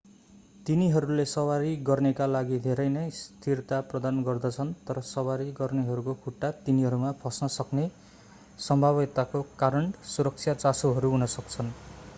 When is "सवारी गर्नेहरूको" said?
5.11-6.15